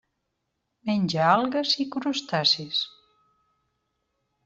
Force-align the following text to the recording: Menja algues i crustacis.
Menja 0.91 1.27
algues 1.35 1.75
i 1.85 1.87
crustacis. 1.99 2.83